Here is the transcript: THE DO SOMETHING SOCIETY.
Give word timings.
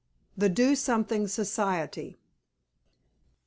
THE 0.35 0.49
DO 0.49 0.75
SOMETHING 0.77 1.27
SOCIETY. 1.27 2.17